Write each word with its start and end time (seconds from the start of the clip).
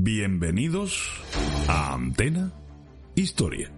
Bienvenidos 0.00 1.10
a 1.66 1.92
Antena 1.92 2.52
Historia. 3.16 3.77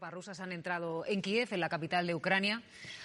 Tropas 0.00 0.14
rusas 0.14 0.40
han 0.40 0.52
entrado 0.52 1.04
en 1.06 1.20
Kiev, 1.20 1.48
en 1.50 1.60
la 1.60 1.68
capital 1.68 2.06
de 2.06 2.14
Ucrania. 2.14 2.62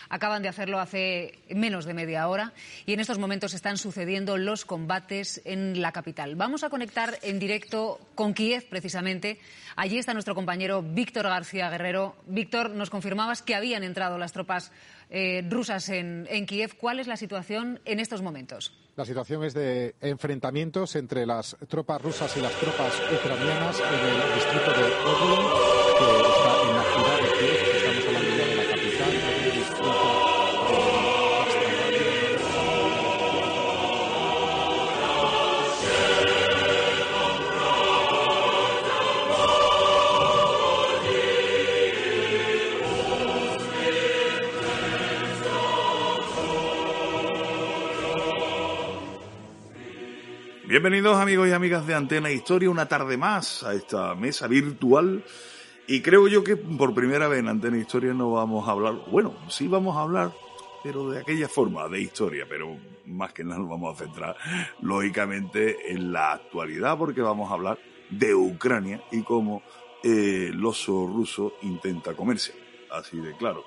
Acaban 0.07 0.41
de 0.41 0.47
hacerlo 0.47 0.79
hace 0.79 1.39
menos 1.49 1.83
de 1.83 1.93
media 1.93 2.25
hora 2.29 2.53
y 2.85 2.93
en 2.93 3.01
estos 3.01 3.17
momentos 3.17 3.53
están 3.53 3.77
sucediendo 3.77 4.37
los 4.37 4.63
combates 4.63 5.41
en 5.43 5.81
la 5.81 5.91
capital. 5.91 6.37
Vamos 6.37 6.63
a 6.63 6.69
conectar 6.69 7.19
en 7.21 7.37
directo 7.37 7.99
con 8.15 8.33
Kiev, 8.33 8.69
precisamente. 8.69 9.39
Allí 9.75 9.97
está 9.97 10.13
nuestro 10.13 10.35
compañero 10.35 10.81
Víctor 10.81 11.25
García 11.25 11.69
Guerrero. 11.69 12.15
Víctor, 12.27 12.69
nos 12.69 12.89
confirmabas 12.89 13.41
que 13.41 13.55
habían 13.55 13.83
entrado 13.83 14.17
las 14.17 14.31
tropas 14.31 14.71
eh, 15.09 15.45
rusas 15.49 15.89
en, 15.89 16.25
en 16.29 16.45
Kiev. 16.45 16.77
¿Cuál 16.77 17.01
es 17.01 17.07
la 17.07 17.17
situación 17.17 17.81
en 17.83 17.99
estos 17.99 18.21
momentos? 18.21 18.73
La 18.95 19.03
situación 19.03 19.43
es 19.43 19.53
de 19.53 19.95
enfrentamientos 19.99 20.95
entre 20.95 21.25
las 21.25 21.57
tropas 21.67 22.01
rusas 22.01 22.37
y 22.37 22.39
las 22.39 22.53
tropas 22.53 22.93
ucranianas 23.13 23.81
en 23.81 24.07
el 24.07 24.35
distrito 24.35 24.71
de 24.71 24.93
Oblon, 25.03 25.84
que 25.97 26.03
está 26.03 26.61
en 26.61 26.75
la 26.75 26.83
ciudad 26.83 27.17
de 27.21 27.29
Kiev. 27.37 27.59
Estamos 27.75 28.05
hablando 28.07 28.31
ya 28.35 28.45
de 28.45 28.55
la 28.55 28.65
capital, 28.65 29.11
de 29.11 29.65
Bienvenidos 50.67 51.17
amigos 51.17 51.47
y 51.47 51.51
amigas 51.53 51.87
de 51.87 51.93
Antena 51.95 52.31
Historia, 52.31 52.69
una 52.69 52.87
tarde 52.87 53.15
más 53.15 53.63
a 53.63 53.73
esta 53.73 54.13
mesa 54.13 54.47
virtual. 54.47 55.23
Y 55.87 56.01
creo 56.01 56.27
yo 56.27 56.43
que 56.43 56.55
por 56.55 56.93
primera 56.95 57.27
vez 57.27 57.39
en 57.39 57.47
Antena 57.47 57.77
Historia 57.77 58.13
no 58.13 58.31
vamos 58.31 58.67
a 58.67 58.71
hablar, 58.71 58.95
bueno, 59.11 59.35
sí 59.49 59.67
vamos 59.67 59.95
a 59.95 60.01
hablar, 60.01 60.31
pero 60.83 61.09
de 61.09 61.19
aquella 61.19 61.47
forma 61.47 61.87
de 61.87 62.01
historia, 62.01 62.45
pero 62.49 62.77
más 63.05 63.33
que 63.33 63.43
nada 63.43 63.59
nos 63.59 63.69
vamos 63.69 63.95
a 63.95 64.03
centrar 64.03 64.35
lógicamente 64.81 65.91
en 65.91 66.11
la 66.11 66.33
actualidad 66.33 66.97
porque 66.97 67.21
vamos 67.21 67.51
a 67.51 67.53
hablar 67.53 67.79
de 68.09 68.33
Ucrania 68.33 69.03
y 69.11 69.21
cómo 69.21 69.61
eh, 70.03 70.47
el 70.49 70.65
oso 70.65 71.07
ruso 71.07 71.53
intenta 71.61 72.15
comerse, 72.15 72.53
así 72.91 73.17
de 73.17 73.35
claro. 73.35 73.63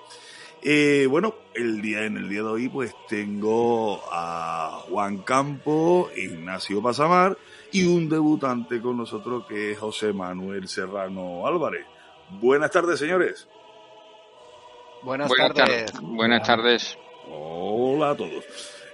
Eh, 0.61 1.07
bueno, 1.09 1.37
el 1.55 1.81
día, 1.81 2.05
en 2.05 2.17
el 2.17 2.29
día 2.29 2.43
de 2.43 2.49
hoy 2.49 2.69
pues 2.69 2.93
tengo 3.09 4.03
a 4.11 4.83
Juan 4.89 5.19
Campo, 5.19 6.11
Ignacio 6.17 6.83
Pasamar 6.83 7.39
y 7.71 7.87
un 7.87 8.09
debutante 8.09 8.81
con 8.81 8.97
nosotros 8.97 9.47
que 9.47 9.73
es 9.73 9.79
José 9.79 10.13
Manuel 10.13 10.67
Serrano 10.67 11.47
Álvarez. 11.47 11.87
Buenas 12.31 12.71
tardes, 12.71 12.99
señores. 12.99 13.49
Buenas, 15.03 15.29
Buenas 15.29 15.55
tardes. 15.55 15.93
tar- 15.93 16.03
Buenas 16.03 16.47
tardes. 16.47 16.99
Hola 17.31 18.11
a 18.11 18.17
todos. 18.17 18.45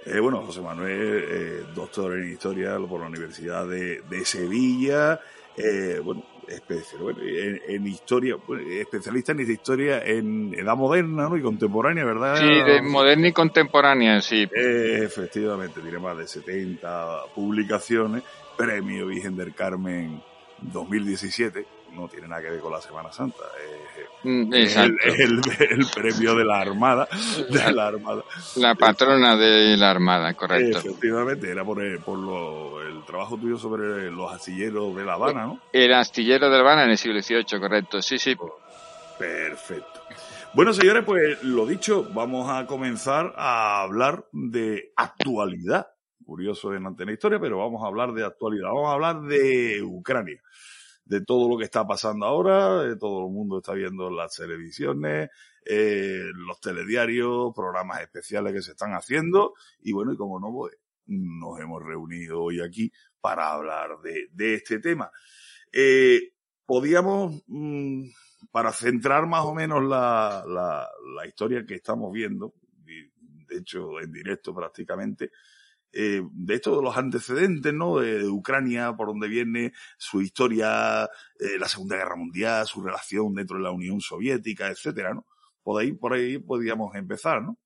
Eh, 0.05 0.19
bueno, 0.19 0.41
José 0.43 0.61
Manuel, 0.61 1.25
eh, 1.27 1.63
doctor 1.73 2.13
en 2.13 2.31
Historia 2.31 2.77
por 2.87 3.01
la 3.01 3.07
Universidad 3.07 3.67
de, 3.67 4.01
de 4.01 4.25
Sevilla. 4.25 5.19
Eh, 5.57 5.99
bueno, 6.03 6.23
especia- 6.47 6.99
bueno, 6.99 7.19
en, 7.23 7.59
en 7.67 7.87
Historia, 7.87 8.35
bueno, 8.45 8.63
especialista 8.69 9.31
en 9.31 9.39
Historia 9.49 10.03
en 10.05 10.53
Edad 10.53 10.75
Moderna 10.75 11.27
¿no? 11.29 11.37
y 11.37 11.41
Contemporánea, 11.41 12.05
¿verdad? 12.05 12.35
Sí, 12.37 12.45
de 12.45 12.81
moderna 12.83 13.29
y 13.29 13.31
contemporánea, 13.33 14.21
sí. 14.21 14.47
Eh, 14.55 14.99
efectivamente, 15.03 15.81
tiene 15.81 15.97
más 15.97 16.17
de 16.17 16.27
70 16.27 17.23
publicaciones. 17.33 18.21
Premio 18.57 19.07
Virgen 19.07 19.35
del 19.35 19.53
Carmen 19.55 20.21
2017. 20.61 21.65
No 21.95 22.07
tiene 22.07 22.27
nada 22.27 22.41
que 22.41 22.49
ver 22.49 22.59
con 22.59 22.71
la 22.71 22.81
Semana 22.81 23.11
Santa. 23.11 23.43
eh, 23.61 23.81
Mm, 24.27 24.51
es 24.55 24.75
el, 24.75 24.91
Exacto. 24.95 25.23
el- 25.23 25.79
el 25.79 25.85
premio 25.93 26.35
de 26.35 26.45
la 26.45 26.59
Armada. 26.59 27.07
De 27.49 27.71
la 27.71 27.87
Armada. 27.87 28.23
La 28.55 28.73
patrona 28.73 29.35
de 29.37 29.77
la 29.77 29.91
Armada, 29.91 30.33
correcto. 30.33 30.79
Efectivamente, 30.79 31.49
era 31.51 31.63
por, 31.63 31.79
el, 31.83 31.99
por 31.99 32.17
lo- 32.17 32.81
el 32.81 33.05
trabajo 33.05 33.37
tuyo 33.37 33.57
sobre 33.57 34.09
los 34.09 34.31
astilleros 34.33 34.95
de 34.95 35.05
La 35.05 35.13
Habana, 35.13 35.45
¿no? 35.45 35.59
El 35.71 35.93
astillero 35.93 36.49
de 36.49 36.55
La 36.55 36.61
Habana 36.61 36.85
en 36.85 36.89
el 36.91 36.97
siglo 36.97 37.21
XVIII, 37.21 37.59
correcto. 37.59 38.01
Sí, 38.01 38.17
sí. 38.17 38.35
Perfecto. 39.19 40.01
Bueno, 40.53 40.73
señores, 40.73 41.03
pues 41.05 41.43
lo 41.43 41.65
dicho, 41.65 42.07
vamos 42.13 42.49
a 42.49 42.65
comenzar 42.65 43.33
a 43.37 43.81
hablar 43.81 44.25
de 44.31 44.91
actualidad. 44.95 45.87
Curioso 46.25 46.73
en 46.73 46.87
Antena 46.87 47.11
Historia, 47.11 47.39
pero 47.39 47.59
vamos 47.59 47.83
a 47.83 47.87
hablar 47.87 48.11
de 48.13 48.25
actualidad. 48.25 48.69
Vamos 48.69 48.89
a 48.89 48.93
hablar 48.93 49.21
de 49.21 49.83
Ucrania, 49.83 50.41
de 51.05 51.21
todo 51.21 51.47
lo 51.47 51.57
que 51.57 51.65
está 51.65 51.85
pasando 51.87 52.25
ahora. 52.25 52.97
todo 52.97 53.27
el 53.27 53.33
mundo 53.33 53.59
está 53.59 53.73
viendo 53.73 54.09
las 54.09 54.35
televisiones, 54.35 55.29
eh, 55.65 56.23
los 56.33 56.59
telediarios, 56.59 57.53
programas 57.55 58.01
especiales 58.01 58.53
que 58.53 58.61
se 58.61 58.71
están 58.71 58.93
haciendo. 58.93 59.53
Y 59.81 59.93
bueno, 59.93 60.13
y 60.13 60.17
como 60.17 60.39
no, 60.39 60.51
pues, 60.51 60.75
nos 61.05 61.59
hemos 61.59 61.83
reunido 61.83 62.41
hoy 62.41 62.61
aquí 62.61 62.91
para 63.21 63.51
hablar 63.51 63.99
de, 64.03 64.27
de 64.31 64.55
este 64.55 64.79
tema. 64.79 65.11
Eh, 65.71 66.33
podíamos, 66.65 67.43
mm, 67.47 68.05
para 68.51 68.71
centrar 68.71 69.27
más 69.27 69.45
o 69.45 69.53
menos 69.53 69.83
la, 69.83 70.43
la, 70.47 70.87
la, 71.15 71.27
historia 71.27 71.65
que 71.65 71.75
estamos 71.75 72.11
viendo, 72.11 72.53
de 73.47 73.57
hecho 73.57 73.99
en 73.99 74.11
directo 74.11 74.53
prácticamente, 74.53 75.31
eh, 75.97 76.21
de 76.29 76.55
esto 76.55 76.75
de 76.75 76.83
los 76.83 76.97
antecedentes, 76.97 77.73
¿no? 77.73 77.99
De, 77.99 78.27
Ucrania, 78.27 78.93
por 78.97 79.07
donde 79.07 79.29
viene 79.29 79.71
su 79.97 80.21
historia, 80.21 81.05
eh, 81.39 81.57
la 81.57 81.69
Segunda 81.69 81.95
Guerra 81.95 82.17
Mundial, 82.17 82.67
su 82.67 82.83
relación 82.83 83.33
dentro 83.33 83.55
de 83.57 83.63
la 83.63 83.71
Unión 83.71 84.01
Soviética, 84.01 84.67
etcétera, 84.67 85.13
¿no? 85.13 85.25
Por 85.63 85.81
ahí, 85.81 85.93
por 85.93 86.11
ahí 86.11 86.37
podríamos 86.37 86.93
empezar, 86.95 87.41
¿no? 87.41 87.57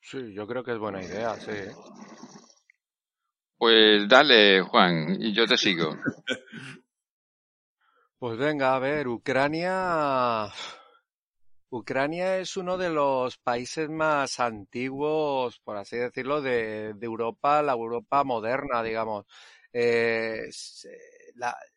Sí, 0.00 0.32
yo 0.32 0.46
creo 0.46 0.64
que 0.64 0.72
es 0.72 0.78
buena 0.78 1.02
idea, 1.02 1.34
sí. 1.34 1.52
Pues 3.58 4.08
dale, 4.08 4.62
Juan, 4.62 5.18
y 5.20 5.34
yo 5.34 5.46
te 5.46 5.58
sigo. 5.58 5.98
pues 8.18 8.38
venga, 8.38 8.74
a 8.74 8.78
ver, 8.78 9.06
Ucrania. 9.06 10.50
Ucrania 11.70 12.38
es 12.38 12.56
uno 12.56 12.76
de 12.76 12.90
los 12.90 13.38
países 13.38 13.88
más 13.88 14.40
antiguos, 14.40 15.60
por 15.60 15.76
así 15.76 15.96
decirlo, 15.96 16.42
de, 16.42 16.94
Europa, 17.00 17.62
la 17.62 17.72
Europa 17.72 18.24
moderna, 18.24 18.82
digamos. 18.82 19.26
Eh, 19.72 20.50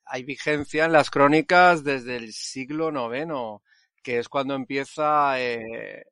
hay 0.06 0.24
vigencia 0.24 0.86
en 0.86 0.94
las 0.94 1.10
crónicas 1.12 1.84
desde 1.84 2.18
el 2.18 2.34
siglo 2.34 2.90
IX, 2.92 3.62
que 4.04 4.20
es 4.20 4.30
cuando 4.30 4.56
empieza 4.56 5.40
eh, 5.40 6.06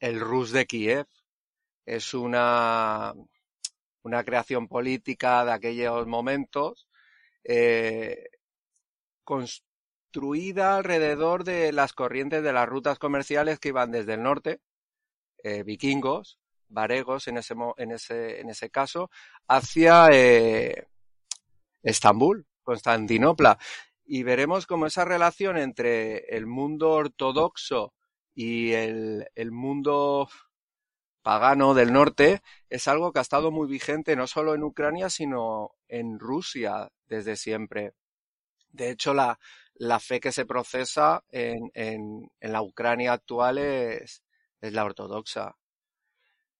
el 0.00 0.20
Rus 0.20 0.50
de 0.52 0.66
Kiev. 0.66 1.06
Es 1.86 2.14
una, 2.14 3.14
una 4.02 4.24
creación 4.24 4.68
política 4.68 5.44
de 5.44 5.52
aquellos 5.52 6.06
momentos, 6.06 6.88
eh, 7.44 8.28
construida 10.12 10.76
alrededor 10.76 11.42
de 11.42 11.72
las 11.72 11.94
corrientes 11.94 12.42
de 12.42 12.52
las 12.52 12.68
rutas 12.68 12.98
comerciales 12.98 13.58
que 13.58 13.68
iban 13.68 13.90
desde 13.90 14.14
el 14.14 14.22
norte, 14.22 14.60
eh, 15.42 15.62
vikingos, 15.62 16.38
varegos 16.68 17.28
en 17.28 17.38
ese, 17.38 17.54
en 17.78 17.92
ese, 17.92 18.40
en 18.40 18.50
ese 18.50 18.68
caso, 18.68 19.10
hacia 19.48 20.08
eh, 20.12 20.86
Estambul, 21.82 22.46
Constantinopla. 22.62 23.58
Y 24.04 24.22
veremos 24.22 24.66
cómo 24.66 24.84
esa 24.84 25.06
relación 25.06 25.56
entre 25.56 26.36
el 26.36 26.46
mundo 26.46 26.90
ortodoxo 26.90 27.94
y 28.34 28.72
el, 28.72 29.26
el 29.34 29.50
mundo 29.50 30.28
pagano 31.22 31.72
del 31.72 31.90
norte 31.90 32.42
es 32.68 32.86
algo 32.86 33.12
que 33.12 33.20
ha 33.20 33.22
estado 33.22 33.50
muy 33.50 33.66
vigente 33.66 34.14
no 34.14 34.26
solo 34.26 34.54
en 34.54 34.62
Ucrania, 34.62 35.08
sino 35.08 35.70
en 35.88 36.18
Rusia 36.18 36.90
desde 37.06 37.36
siempre. 37.36 37.94
De 38.70 38.90
hecho, 38.90 39.14
la, 39.14 39.38
la 39.74 39.98
fe 40.00 40.20
que 40.20 40.32
se 40.32 40.46
procesa 40.46 41.24
en, 41.30 41.70
en, 41.74 42.30
en 42.40 42.52
la 42.52 42.62
Ucrania 42.62 43.12
actual 43.12 43.58
es, 43.58 44.22
es 44.60 44.72
la 44.72 44.84
ortodoxa. 44.84 45.56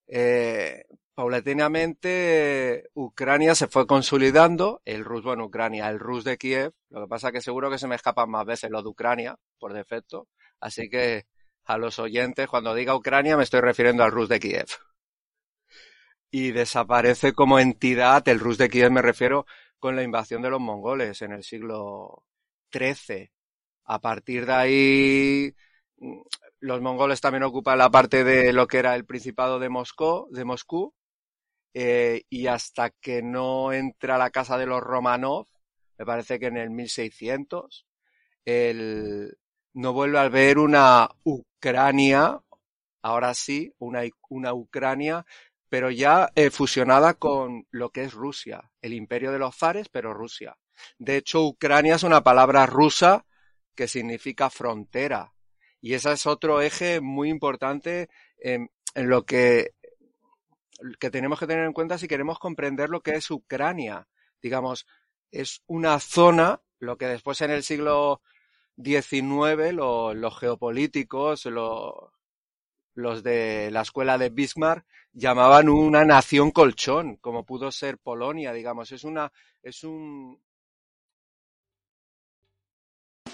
Eh, 0.06 0.84
paulatinamente 1.14 2.88
Ucrania 2.94 3.54
se 3.54 3.68
fue 3.68 3.86
consolidando, 3.86 4.82
el 4.84 5.04
Rus, 5.04 5.22
bueno, 5.22 5.44
Ucrania, 5.46 5.88
el 5.88 5.98
Rus 5.98 6.24
de 6.24 6.38
Kiev, 6.38 6.72
lo 6.90 7.02
que 7.02 7.08
pasa 7.08 7.32
que 7.32 7.40
seguro 7.40 7.70
que 7.70 7.78
se 7.78 7.86
me 7.86 7.94
escapan 7.94 8.30
más 8.30 8.44
veces 8.46 8.70
lo 8.70 8.82
de 8.82 8.88
Ucrania, 8.88 9.36
por 9.58 9.72
defecto, 9.72 10.28
así 10.60 10.88
que 10.88 11.26
a 11.64 11.78
los 11.78 11.98
oyentes, 11.98 12.48
cuando 12.48 12.74
diga 12.74 12.96
Ucrania 12.96 13.36
me 13.36 13.44
estoy 13.44 13.60
refiriendo 13.60 14.02
al 14.04 14.10
Rus 14.10 14.28
de 14.28 14.40
Kiev. 14.40 14.66
Y 16.30 16.52
desaparece 16.52 17.34
como 17.34 17.58
entidad, 17.58 18.26
el 18.28 18.40
Rus 18.40 18.58
de 18.58 18.70
Kiev 18.70 18.90
me 18.90 19.02
refiero 19.02 19.46
con 19.78 19.96
la 19.96 20.02
invasión 20.02 20.42
de 20.42 20.50
los 20.50 20.60
mongoles 20.60 21.20
en 21.22 21.32
el 21.32 21.42
siglo 21.44 22.24
13. 22.72 23.32
A 23.84 24.00
partir 24.00 24.46
de 24.46 24.52
ahí, 24.54 25.54
mm, 25.98 26.22
los 26.60 26.80
mongoles 26.82 27.20
también 27.20 27.44
ocupan 27.44 27.78
la 27.78 27.90
parte 27.90 28.24
de 28.24 28.52
lo 28.52 28.66
que 28.68 28.78
era 28.78 28.96
el 28.96 29.06
Principado 29.06 29.58
de 29.60 29.68
Moscú, 29.68 30.28
de 30.32 30.44
Moscú 30.44 30.94
eh, 31.74 32.24
y 32.30 32.46
hasta 32.48 32.90
que 32.90 33.22
no 33.22 33.72
entra 33.72 34.18
la 34.18 34.30
casa 34.30 34.58
de 34.58 34.66
los 34.66 34.82
Romanov, 34.82 35.46
me 35.98 36.06
parece 36.06 36.38
que 36.40 36.46
en 36.46 36.56
el 36.58 36.70
1600, 36.70 37.86
el, 38.44 39.36
no 39.74 39.92
vuelve 39.92 40.18
a 40.18 40.22
haber 40.22 40.58
una 40.58 41.08
Ucrania, 41.24 42.40
ahora 43.02 43.34
sí, 43.34 43.74
una, 43.78 44.02
una 44.28 44.54
Ucrania, 44.54 45.26
pero 45.68 45.90
ya 45.90 46.30
eh, 46.34 46.50
fusionada 46.50 47.14
con 47.14 47.66
lo 47.70 47.90
que 47.90 48.04
es 48.04 48.12
Rusia, 48.12 48.70
el 48.82 48.92
imperio 48.92 49.32
de 49.32 49.38
los 49.38 49.56
zares, 49.56 49.88
pero 49.88 50.12
Rusia. 50.14 50.56
De 50.98 51.16
hecho, 51.16 51.44
Ucrania 51.44 51.96
es 51.96 52.02
una 52.02 52.22
palabra 52.22 52.66
rusa 52.66 53.24
que 53.74 53.88
significa 53.88 54.50
frontera. 54.50 55.32
Y 55.80 55.94
ese 55.94 56.12
es 56.12 56.26
otro 56.26 56.60
eje 56.60 57.00
muy 57.00 57.28
importante 57.28 58.08
en, 58.38 58.70
lo 58.94 59.24
que, 59.24 59.74
que 61.00 61.10
tenemos 61.10 61.38
que 61.38 61.46
tener 61.46 61.64
en 61.64 61.72
cuenta 61.72 61.98
si 61.98 62.08
queremos 62.08 62.38
comprender 62.38 62.88
lo 62.88 63.00
que 63.00 63.12
es 63.12 63.30
Ucrania. 63.30 64.06
Digamos, 64.40 64.86
es 65.30 65.62
una 65.66 65.98
zona, 65.98 66.60
lo 66.78 66.96
que 66.96 67.06
después 67.06 67.40
en 67.40 67.50
el 67.50 67.62
siglo 67.64 68.20
XIX 68.76 69.72
los 69.72 70.38
geopolíticos, 70.38 71.46
los 72.94 73.22
de 73.22 73.70
la 73.72 73.80
escuela 73.80 74.18
de 74.18 74.30
Bismarck, 74.30 74.86
llamaban 75.12 75.68
una 75.68 76.04
nación 76.04 76.50
colchón, 76.50 77.16
como 77.16 77.44
pudo 77.44 77.70
ser 77.72 77.98
Polonia, 77.98 78.52
digamos. 78.52 78.92
Es 78.92 79.04
una, 79.04 79.32
es 79.62 79.84
un, 79.84 80.40